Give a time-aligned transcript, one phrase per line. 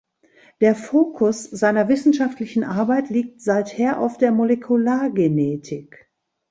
[0.61, 6.09] Der Fokus seiner wissenschaftlichen Arbeit liegt seither auf der Molekulargenetik.